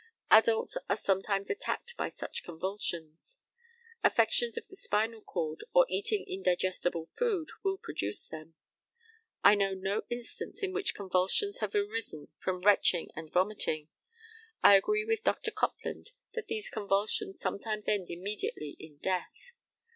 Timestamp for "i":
9.43-9.53, 14.63-14.75